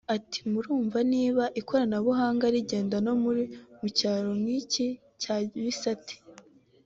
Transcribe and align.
Ati 0.15 0.39
“Murumva 0.51 0.97
niba 1.13 1.43
ikoranabuhanga 1.61 2.45
rigera 2.53 2.97
no 3.05 3.13
mu 3.21 3.87
cyaro 3.97 4.29
nk’iki 4.39 4.87
cya 5.21 5.35
Bisate 5.65 6.15